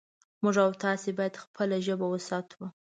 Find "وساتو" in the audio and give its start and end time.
2.09-2.61